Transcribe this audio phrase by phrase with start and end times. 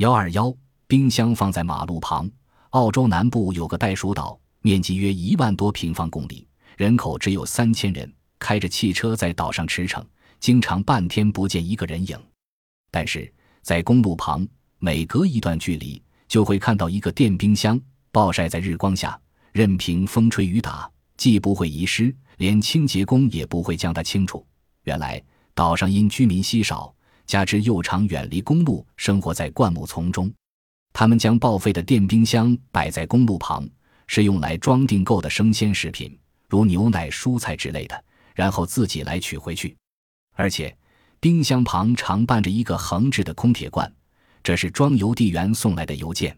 [0.00, 0.50] 幺二幺，
[0.86, 2.26] 冰箱放在马路旁。
[2.70, 8.10] 澳洲南部有个袋鼠岛，面积约一万多平方公里，人口只有三千人。
[8.38, 10.02] 开着汽车在岛上驰骋，
[10.38, 12.18] 经常半天不见一个人影。
[12.90, 17.78] 但是在公路旁，每隔一段距离就会看到一个电冰箱，
[18.10, 19.20] 暴晒在日光下，
[19.52, 24.42] 任凭风吹雨打，既不会遗失，连清洁工也不会将它清除。
[24.84, 25.22] 原来
[25.54, 26.94] 岛上因居民稀少，
[27.30, 30.28] 加之又常远离公路，生活在灌木丛中。
[30.92, 33.64] 他们将报废的电冰箱摆在公路旁，
[34.08, 36.18] 是用来装订购的生鲜食品，
[36.48, 38.04] 如牛奶、蔬菜之类的。
[38.34, 39.76] 然后自己来取回去，
[40.34, 40.76] 而且
[41.20, 43.92] 冰箱旁常伴着一个横置的空铁罐，
[44.42, 46.36] 这是装邮递员送来的邮件。